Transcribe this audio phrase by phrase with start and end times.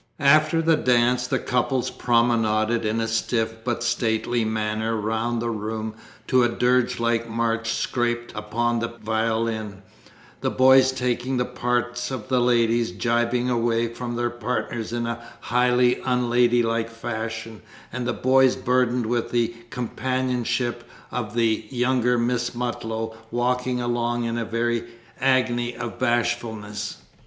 [0.25, 5.93] After the dance the couples promenaded in a stiff but stately manner round the room
[6.25, 9.83] to a dirge like march scraped upon the violin,
[10.39, 16.01] the boys taking the parts of ladies jibbing away from their partners in a highly
[16.03, 17.61] unlady like fashion,
[17.93, 24.39] and the boy burdened with the companionship of the younger Miss Mutlow walking along in
[24.39, 24.83] a very
[25.19, 26.97] agony of bashfulness.